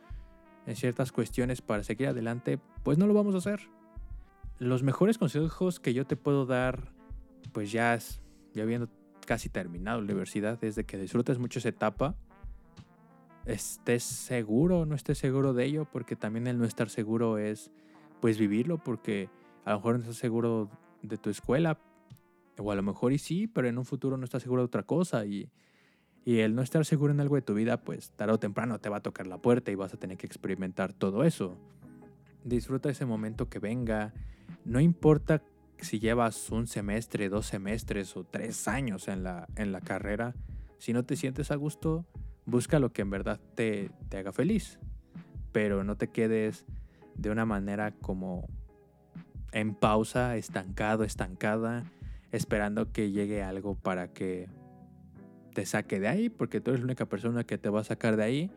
en 0.65 0.75
ciertas 0.75 1.12
cuestiones 1.12 1.62
para 1.62 1.84
seguir 1.84 2.08
adelante, 2.08 2.60
pues 2.84 2.98
no 2.98 3.08
lo 3.08 3.13
vamos 3.13 3.36
a 3.36 3.39
hacer. 3.39 3.69
Los 4.58 4.84
mejores 4.84 5.17
consejos 5.17 5.79
que 5.79 5.93
yo 5.93 6.05
te 6.05 6.17
puedo 6.17 6.46
dar, 6.46 6.91
pues 7.51 7.72
ya, 7.72 7.98
ya 8.53 8.63
habiendo 8.63 8.89
casi 9.25 9.50
terminado 9.50 10.00
la 10.00 10.05
universidad, 10.05 10.63
es 10.63 10.75
de 10.75 10.86
que 10.86 10.98
disfrutes 10.98 11.39
mucho 11.39 11.60
esa 11.60 11.69
etapa 11.69 12.15
estés 13.50 14.03
seguro 14.03 14.79
o 14.79 14.86
no 14.86 14.96
estés 14.96 15.17
seguro 15.17 15.53
de 15.53 15.65
ello, 15.65 15.86
porque 15.86 16.15
también 16.15 16.48
el 16.48 16.58
no 16.58 16.65
estar 16.65 16.89
seguro 16.89 17.38
es 17.38 17.72
pues 18.22 18.38
vivirlo, 18.38 18.77
porque 18.77 19.29
a 19.65 19.72
lo 19.72 19.77
mejor 19.77 19.96
no 19.96 20.01
estás 20.01 20.17
seguro 20.17 20.69
de 21.01 21.17
tu 21.17 21.29
escuela, 21.29 21.79
o 22.58 22.72
a 22.72 22.75
lo 22.75 22.84
mejor 22.84 23.13
y 23.13 23.17
sí, 23.17 23.48
pero 23.48 23.67
en 23.67 23.77
un 23.77 23.86
futuro 23.86 24.17
no 24.17 24.25
estás 24.25 24.43
seguro 24.43 24.62
de 24.63 24.65
otra 24.65 24.84
cosa 24.84 25.25
y, 25.25 25.50
y 26.25 26.39
el 26.39 26.53
no 26.53 26.62
estar 26.62 26.86
seguro 26.86 27.13
en 27.13 27.22
algo 27.22 27.36
de 27.36 27.41
tu 27.41 27.53
vida, 27.53 27.81
pues 27.81 28.12
tarde 28.12 28.34
o 28.34 28.39
temprano 28.39 28.79
te 28.79 28.89
va 28.89 28.98
a 28.98 29.01
tocar 29.01 29.27
la 29.27 29.38
puerta 29.38 29.72
y 29.72 29.75
vas 29.75 29.93
a 29.93 29.98
tener 29.98 30.17
que 30.17 30.25
experimentar 30.25 30.93
todo 30.93 31.24
eso. 31.24 31.58
Disfruta 32.43 32.89
ese 32.89 33.05
momento 33.05 33.50
que 33.50 33.60
venga, 33.60 34.13
no 34.65 34.79
importa 34.81 35.41
si 35.82 36.00
llevas 36.00 36.50
un 36.50 36.68
semestre, 36.68 37.30
dos 37.30 37.46
semestres 37.46 38.16
o 38.16 38.24
tres 38.24 38.68
años 38.68 39.08
en 39.08 39.24
la, 39.24 39.48
en 39.56 39.72
la 39.72 39.82
carrera, 39.82 40.36
si 40.78 40.94
no 40.94 41.04
te 41.04 41.16
sientes 41.16 41.52
a 41.52 41.56
gusto, 41.56 42.06
busca 42.46 42.80
lo 42.80 42.92
que 42.92 43.02
en 43.02 43.10
verdad 43.10 43.40
te, 43.56 43.92
haga 44.16 44.32
feliz, 44.32 44.80
pero 45.52 45.84
no 45.84 45.96
te 45.98 46.08
quedes 46.08 46.66
de 47.16 47.30
una 47.30 47.46
manera 47.46 47.92
como 47.92 48.48
en 49.52 49.76
pausa, 49.76 50.38
estancado, 50.38 51.04
estancada, 51.04 51.84
esperando 52.32 52.92
que 52.92 53.12
llegue 53.12 53.44
algo 53.44 53.76
para 53.76 54.14
que 54.14 54.48
te 55.54 55.66
saque 55.66 56.00
de 56.00 56.08
ahí, 56.08 56.30
porque 56.30 56.62
tú 56.62 56.72
eres 56.72 56.82
la 56.82 56.86
única 56.86 57.08
persona 57.08 57.44
que 57.44 57.58
te 57.58 57.70
va 57.70 57.82
a 57.82 57.84
sacar 57.84 58.16
de 58.16 58.24
ahí. 58.24 58.52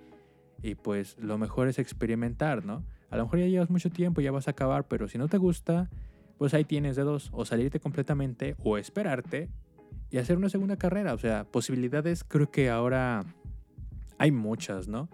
Y 0.63 0.77
pues 0.77 1.17
lo 1.19 1.39
mejor 1.39 1.67
es 1.67 1.81
experimentar, 1.81 2.65
¿no? 2.65 2.85
A 3.11 3.17
lo 3.17 3.25
mejor 3.25 3.41
ya 3.41 3.47
llevas 3.47 3.69
mucho 3.69 3.91
tiempo, 3.91 4.21
ya 4.21 4.31
vas 4.31 4.47
a 4.47 4.53
acabar, 4.53 4.87
pero 4.87 5.09
si 5.09 5.19
no 5.19 5.27
te 5.27 5.39
gusta, 5.39 5.91
pues 6.43 6.55
ahí 6.55 6.65
tienes 6.65 6.97
de 6.97 7.05
dos, 7.05 7.31
o 7.31 7.45
salirte 7.45 7.79
completamente 7.79 8.57
o 8.65 8.77
esperarte 8.77 9.49
y 10.11 10.19
hacer 10.19 10.37
una 10.37 10.49
segunda 10.49 10.77
carrera. 10.77 11.15
O 11.15 11.19
sea, 11.19 11.45
posibilidades 11.45 12.25
creo 12.25 12.51
que 12.51 12.69
ahora 12.69 13.25
hay 14.19 14.33
muchas, 14.33 14.89
¿no? 14.89 15.09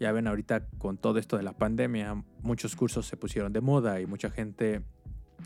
Ya 0.00 0.12
ven 0.12 0.26
ahorita 0.26 0.66
con 0.78 0.96
todo 0.96 1.18
esto 1.18 1.36
de 1.36 1.42
la 1.42 1.52
pandemia, 1.52 2.24
muchos 2.40 2.74
cursos 2.74 3.04
se 3.04 3.18
pusieron 3.18 3.52
de 3.52 3.60
moda 3.60 4.00
y 4.00 4.06
mucha 4.06 4.30
gente 4.30 4.80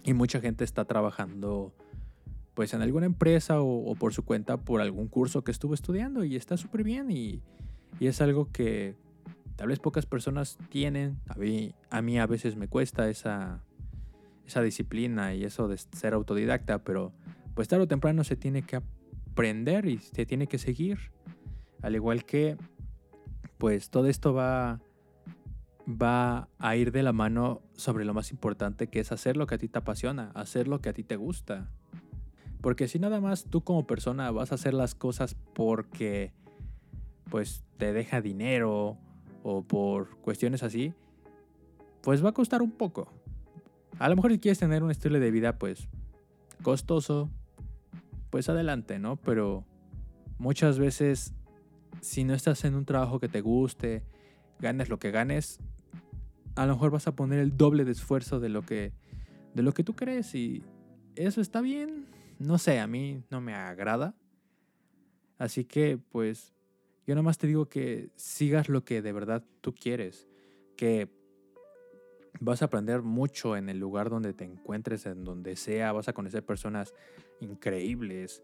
y 0.05 0.12
mucha 0.12 0.40
gente 0.40 0.62
está 0.62 0.85
trabajando 0.85 1.75
pues 2.55 2.73
en 2.73 2.81
alguna 2.81 3.07
empresa 3.07 3.62
o, 3.62 3.97
por 3.97 4.14
su 4.14 4.25
cuenta 4.25 4.59
por 4.59 4.81
algún 4.81 5.09
curso 5.09 5.43
que 5.43 5.50
estuvo 5.50 5.75
estudiando 5.75 6.23
y 6.23 6.37
está 6.37 6.57
súper 6.57 6.85
bien 6.85 7.11
y, 7.11 7.43
y, 7.99 8.07
es 8.07 8.21
algo 8.21 8.52
que 8.52 8.95
tal 9.57 9.67
vez 9.67 9.81
pocas 9.81 10.07
personas 10.07 10.57
tienen. 10.69 11.19
A 11.26 11.35
mí, 11.35 11.75
a 11.90 12.00
mí 12.00 12.17
a 12.21 12.29
veces 12.29 12.55
me 12.55 12.69
cuesta 12.69 13.11
esa, 13.11 13.64
esa 14.50 14.62
disciplina 14.62 15.35
y 15.35 15.45
eso 15.45 15.69
de 15.69 15.78
ser 15.78 16.12
autodidacta, 16.12 16.83
pero 16.85 17.12
pues 17.54 17.69
tarde 17.69 17.85
o 17.85 17.88
temprano 17.88 18.25
se 18.25 18.37
tiene 18.37 18.62
que 18.62 18.80
aprender 19.30 19.87
y 19.87 19.99
se 19.99 20.26
tiene 20.26 20.47
que 20.47 20.59
seguir. 20.59 20.99
Al 21.83 21.95
igual 21.95 22.25
que 22.25 22.57
pues 23.59 23.90
todo 23.90 24.07
esto 24.07 24.35
va, 24.35 24.80
va 25.87 26.49
a 26.59 26.76
ir 26.76 26.92
de 26.92 27.02
la 27.02 27.12
mano 27.12 27.62
sobre 27.75 28.04
lo 28.04 28.14
más 28.14 28.30
importante 28.30 28.88
que 28.88 29.00
es 29.00 29.12
hacer 29.12 29.37
lo 29.37 29.47
que 29.47 29.54
a 29.54 29.59
ti 29.59 29.69
te 29.69 29.78
apasiona, 29.78 30.30
hacer 30.35 30.66
lo 30.66 30.80
que 30.80 30.88
a 30.88 30.92
ti 30.92 31.04
te 31.04 31.16
gusta. 31.16 31.71
Porque 32.61 32.88
si 32.88 32.99
nada 32.99 33.21
más 33.21 33.45
tú 33.45 33.62
como 33.62 33.87
persona 33.87 34.30
vas 34.30 34.52
a 34.52 34.57
hacer 34.57 34.75
las 34.75 34.95
cosas 34.95 35.37
porque 35.54 36.33
pues 37.30 37.62
te 37.76 37.92
deja 37.92 38.21
dinero 38.21 38.99
o 39.42 39.62
por 39.62 40.16
cuestiones 40.19 40.62
así, 40.62 40.92
pues 42.02 42.25
va 42.25 42.30
a 42.30 42.33
costar 42.33 42.62
un 42.62 42.73
poco. 42.73 43.12
A 44.00 44.09
lo 44.09 44.16
mejor 44.16 44.33
si 44.33 44.38
quieres 44.38 44.59
tener 44.59 44.83
un 44.83 44.90
estilo 44.90 45.21
de 45.21 45.30
vida 45.30 45.59
pues 45.59 45.87
costoso, 46.62 47.28
pues 48.30 48.49
adelante, 48.49 48.99
¿no? 48.99 49.16
Pero 49.16 49.66
muchas 50.38 50.78
veces 50.78 51.35
si 52.00 52.25
no 52.25 52.33
estás 52.33 52.64
en 52.64 52.76
un 52.76 52.87
trabajo 52.87 53.21
que 53.21 53.28
te 53.28 53.42
guste, 53.42 54.02
ganes 54.59 54.88
lo 54.88 54.99
que 54.99 55.11
ganes, 55.11 55.61
a 56.57 56.64
lo 56.64 56.73
mejor 56.73 56.90
vas 56.90 57.09
a 57.09 57.14
poner 57.14 57.40
el 57.40 57.59
doble 57.59 57.85
de 57.85 57.92
esfuerzo 57.92 58.40
de 58.40 58.49
lo 58.49 58.62
que 58.62 58.95
de 59.52 59.62
lo 59.62 59.75
que 59.75 59.85
tú 59.85 59.95
crees 59.95 60.35
y 60.35 60.62
eso 61.14 61.42
está 61.42 61.61
bien. 61.61 62.07
No 62.38 62.57
sé, 62.57 62.80
a 62.80 62.87
mí 62.87 63.23
no 63.28 63.42
me 63.42 63.52
agrada. 63.52 64.14
Así 65.37 65.66
que 65.66 65.99
pues 65.99 66.54
yo 67.07 67.14
nomás 67.14 67.37
te 67.37 67.47
digo 67.47 67.66
que 67.66 68.09
sigas 68.16 68.71
lo 68.71 68.83
que 68.83 69.02
de 69.02 69.12
verdad 69.12 69.45
tú 69.61 69.75
quieres, 69.75 70.26
que 70.78 71.20
vas 72.39 72.63
a 72.63 72.67
aprender 72.67 73.03
mucho 73.03 73.57
en 73.57 73.69
el 73.69 73.79
lugar 73.79 74.11
donde 74.11 74.33
te 74.33 74.45
encuentres, 74.45 75.07
en 75.07 75.25
donde 75.25 75.57
sea, 75.57 75.93
vas 75.93 76.09
a 76.09 76.13
conocer 76.13 76.45
personas 76.45 76.95
increíbles 77.41 78.43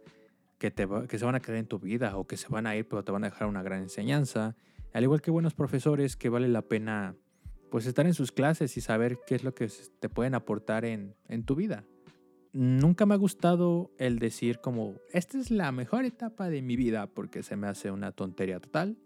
que, 0.58 0.70
te 0.70 0.88
que 1.08 1.18
se 1.18 1.24
van 1.24 1.34
a 1.34 1.40
quedar 1.40 1.58
en 1.58 1.66
tu 1.66 1.78
vida 1.78 2.16
o 2.16 2.26
que 2.26 2.36
se 2.36 2.48
van 2.48 2.66
a 2.66 2.76
ir 2.76 2.88
pero 2.88 3.04
te 3.04 3.12
van 3.12 3.24
a 3.24 3.30
dejar 3.30 3.48
una 3.48 3.62
gran 3.62 3.82
enseñanza, 3.82 4.56
al 4.92 5.02
igual 5.02 5.20
que 5.20 5.30
buenos 5.30 5.54
profesores 5.54 6.16
que 6.16 6.28
vale 6.28 6.48
la 6.48 6.62
pena 6.62 7.14
pues 7.70 7.86
estar 7.86 8.06
en 8.06 8.14
sus 8.14 8.32
clases 8.32 8.76
y 8.76 8.80
saber 8.80 9.18
qué 9.26 9.34
es 9.34 9.44
lo 9.44 9.54
que 9.54 9.68
te 10.00 10.08
pueden 10.08 10.34
aportar 10.34 10.84
en, 10.84 11.14
en 11.28 11.44
tu 11.44 11.56
vida. 11.56 11.84
Nunca 12.52 13.04
me 13.04 13.14
ha 13.14 13.18
gustado 13.18 13.90
el 13.98 14.18
decir 14.18 14.60
como, 14.60 14.94
esta 15.12 15.38
es 15.38 15.50
la 15.50 15.72
mejor 15.72 16.06
etapa 16.06 16.48
de 16.48 16.62
mi 16.62 16.76
vida 16.76 17.06
porque 17.06 17.42
se 17.42 17.56
me 17.56 17.66
hace 17.66 17.90
una 17.90 18.12
tontería 18.12 18.60
total. 18.60 18.96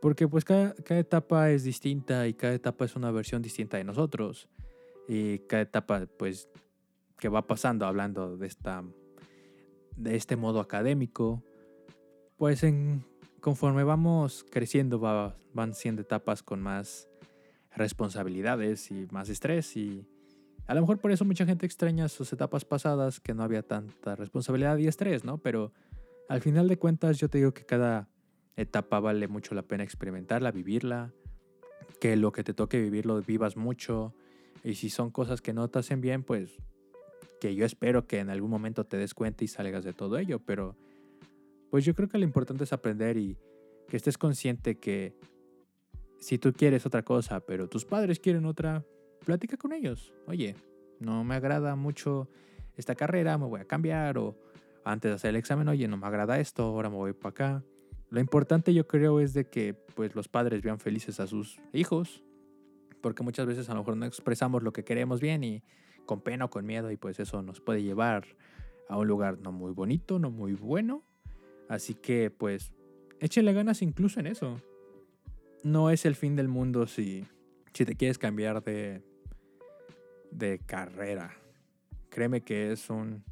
Porque 0.00 0.28
pues 0.28 0.44
cada, 0.44 0.74
cada, 0.74 1.00
etapa 1.00 1.50
es 1.50 1.64
distinta 1.64 2.28
y 2.28 2.34
cada 2.34 2.54
etapa 2.54 2.84
es 2.84 2.94
una 2.96 3.10
versión 3.10 3.42
distinta 3.42 3.76
de 3.76 3.84
nosotros. 3.84 4.48
Y 5.08 5.40
cada 5.40 5.62
etapa 5.62 6.06
pues 6.18 6.48
que 7.18 7.28
va 7.28 7.46
pasando 7.46 7.86
hablando 7.86 8.36
de, 8.36 8.46
esta, 8.46 8.84
de 9.96 10.16
este 10.16 10.36
modo 10.36 10.60
académico, 10.60 11.42
pues 12.36 12.62
en, 12.62 13.04
conforme 13.40 13.82
vamos 13.82 14.46
creciendo 14.50 15.00
va, 15.00 15.36
van 15.52 15.74
siendo 15.74 16.02
etapas 16.02 16.42
con 16.42 16.60
más 16.60 17.08
responsabilidades 17.74 18.90
y 18.90 19.06
más 19.10 19.28
estrés 19.28 19.76
y 19.76 20.06
a 20.66 20.74
lo 20.74 20.82
mejor 20.82 20.98
por 20.98 21.10
eso 21.10 21.24
mucha 21.24 21.46
gente 21.46 21.64
extraña 21.64 22.08
sus 22.08 22.32
etapas 22.32 22.64
pasadas 22.64 23.20
que 23.20 23.32
no 23.32 23.42
había 23.42 23.62
tanta 23.62 24.16
responsabilidad 24.16 24.76
y 24.76 24.86
estrés, 24.86 25.24
¿no? 25.24 25.38
Pero 25.38 25.72
al 26.28 26.42
final 26.42 26.68
de 26.68 26.76
cuentas 26.76 27.18
yo 27.18 27.30
te 27.30 27.38
digo 27.38 27.54
que 27.54 27.64
cada 27.64 28.08
etapa 28.58 28.98
vale 29.00 29.28
mucho 29.28 29.54
la 29.54 29.62
pena 29.62 29.84
experimentarla, 29.84 30.50
vivirla, 30.50 31.12
que 32.00 32.16
lo 32.16 32.32
que 32.32 32.44
te 32.44 32.54
toque 32.54 32.80
vivir 32.80 33.06
lo 33.06 33.20
vivas 33.22 33.56
mucho 33.56 34.14
y 34.64 34.74
si 34.74 34.90
son 34.90 35.10
cosas 35.10 35.40
que 35.40 35.52
no 35.52 35.68
te 35.68 35.78
hacen 35.78 36.00
bien, 36.00 36.24
pues 36.24 36.58
que 37.40 37.54
yo 37.54 37.64
espero 37.64 38.06
que 38.06 38.18
en 38.18 38.30
algún 38.30 38.50
momento 38.50 38.84
te 38.84 38.96
des 38.96 39.14
cuenta 39.14 39.44
y 39.44 39.48
salgas 39.48 39.84
de 39.84 39.92
todo 39.92 40.18
ello, 40.18 40.40
pero 40.40 40.76
pues 41.70 41.84
yo 41.84 41.94
creo 41.94 42.08
que 42.08 42.18
lo 42.18 42.24
importante 42.24 42.64
es 42.64 42.72
aprender 42.72 43.16
y 43.16 43.38
que 43.88 43.96
estés 43.96 44.18
consciente 44.18 44.76
que 44.78 45.14
si 46.18 46.38
tú 46.38 46.52
quieres 46.52 46.84
otra 46.84 47.04
cosa, 47.04 47.40
pero 47.40 47.68
tus 47.68 47.84
padres 47.84 48.18
quieren 48.18 48.44
otra, 48.44 48.84
platica 49.24 49.56
con 49.56 49.72
ellos. 49.72 50.12
Oye, 50.26 50.56
no 50.98 51.22
me 51.22 51.36
agrada 51.36 51.76
mucho 51.76 52.28
esta 52.76 52.96
carrera, 52.96 53.38
me 53.38 53.46
voy 53.46 53.60
a 53.60 53.66
cambiar 53.66 54.18
o 54.18 54.36
antes 54.84 55.10
de 55.10 55.14
hacer 55.14 55.30
el 55.30 55.36
examen, 55.36 55.68
oye, 55.68 55.86
no 55.86 55.96
me 55.96 56.06
agrada 56.06 56.40
esto, 56.40 56.64
ahora 56.64 56.90
me 56.90 56.96
voy 56.96 57.12
para 57.12 57.30
acá. 57.30 57.64
Lo 58.10 58.20
importante 58.20 58.72
yo 58.72 58.86
creo 58.86 59.20
es 59.20 59.34
de 59.34 59.44
que 59.44 59.74
pues 59.74 60.14
los 60.14 60.28
padres 60.28 60.62
vean 60.62 60.78
felices 60.78 61.20
a 61.20 61.26
sus 61.26 61.60
hijos, 61.72 62.22
porque 63.00 63.22
muchas 63.22 63.46
veces 63.46 63.68
a 63.68 63.74
lo 63.74 63.80
mejor 63.80 63.96
no 63.96 64.06
expresamos 64.06 64.62
lo 64.62 64.72
que 64.72 64.84
queremos 64.84 65.20
bien 65.20 65.44
y 65.44 65.62
con 66.06 66.20
pena 66.20 66.46
o 66.46 66.50
con 66.50 66.64
miedo 66.64 66.90
y 66.90 66.96
pues 66.96 67.20
eso 67.20 67.42
nos 67.42 67.60
puede 67.60 67.82
llevar 67.82 68.24
a 68.88 68.96
un 68.96 69.06
lugar 69.06 69.38
no 69.38 69.52
muy 69.52 69.72
bonito, 69.72 70.18
no 70.18 70.30
muy 70.30 70.54
bueno. 70.54 71.02
Así 71.68 71.94
que 71.94 72.30
pues 72.30 72.72
échenle 73.20 73.52
ganas 73.52 73.82
incluso 73.82 74.20
en 74.20 74.26
eso 74.26 74.62
no 75.62 75.90
es 75.90 76.04
el 76.04 76.14
fin 76.14 76.36
del 76.36 76.48
mundo 76.48 76.86
si, 76.86 77.24
si 77.72 77.84
te 77.84 77.94
quieres 77.94 78.18
cambiar 78.18 78.62
de, 78.62 79.02
de 80.30 80.58
carrera. 80.60 81.34
Créeme 82.10 82.40
que 82.42 82.72
es 82.72 82.90
un, 82.90 83.24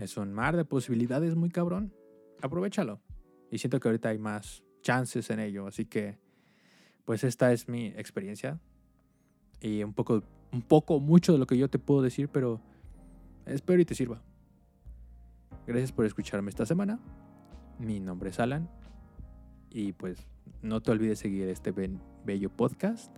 es 0.00 0.16
un 0.16 0.32
mar 0.32 0.56
de 0.56 0.64
posibilidades 0.64 1.34
muy 1.34 1.50
cabrón. 1.50 1.92
Aprovechalo. 2.40 3.00
Y 3.52 3.58
siento 3.58 3.78
que 3.78 3.88
ahorita 3.88 4.08
hay 4.08 4.18
más 4.18 4.64
chances 4.80 5.28
en 5.28 5.38
ello. 5.38 5.66
Así 5.66 5.84
que, 5.84 6.18
pues 7.04 7.22
esta 7.22 7.52
es 7.52 7.68
mi 7.68 7.88
experiencia. 7.88 8.58
Y 9.60 9.84
un 9.84 9.92
poco, 9.92 10.22
un 10.52 10.62
poco, 10.62 10.98
mucho 11.00 11.34
de 11.34 11.38
lo 11.38 11.46
que 11.46 11.58
yo 11.58 11.68
te 11.68 11.78
puedo 11.78 12.00
decir, 12.00 12.30
pero 12.30 12.62
espero 13.44 13.82
y 13.82 13.84
te 13.84 13.94
sirva. 13.94 14.22
Gracias 15.66 15.92
por 15.92 16.06
escucharme 16.06 16.48
esta 16.48 16.64
semana. 16.64 16.98
Mi 17.78 18.00
nombre 18.00 18.30
es 18.30 18.40
Alan. 18.40 18.70
Y 19.70 19.92
pues 19.92 20.26
no 20.62 20.80
te 20.80 20.90
olvides 20.90 21.18
seguir 21.18 21.46
este 21.50 21.72
bello 22.24 22.48
podcast. 22.48 23.14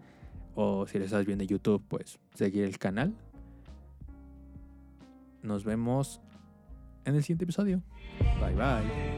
O 0.57 0.89
si 0.89 0.99
lo 0.99 1.05
estás 1.05 1.25
viendo 1.27 1.45
en 1.45 1.49
YouTube, 1.49 1.81
pues 1.87 2.19
seguir 2.35 2.65
el 2.65 2.79
canal. 2.79 3.15
Nos 5.43 5.65
vemos 5.65 6.21
en 7.05 7.15
el 7.15 7.23
siguiente 7.23 7.45
episodio. 7.45 7.83
Bye 8.41 8.55
bye. 8.57 9.14